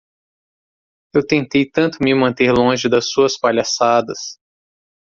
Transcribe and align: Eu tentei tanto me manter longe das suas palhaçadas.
Eu 1.13 1.23
tentei 1.23 1.63
tanto 1.69 1.99
me 2.01 2.15
manter 2.15 2.51
longe 2.51 2.89
das 2.89 3.11
suas 3.11 3.37
palhaçadas. 3.37 4.39